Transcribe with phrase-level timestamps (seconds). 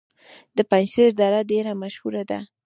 [0.57, 2.39] د پنجشیر دره ډیره مشهوره ده